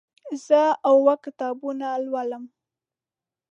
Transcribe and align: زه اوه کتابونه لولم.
زه 0.45 0.61
اوه 0.91 1.13
کتابونه 1.25 1.87
لولم. 2.05 2.43